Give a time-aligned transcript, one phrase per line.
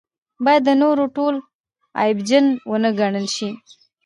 [0.45, 1.35] باید د نورو ټول
[2.01, 3.49] عیبجن ونه ګڼل شي.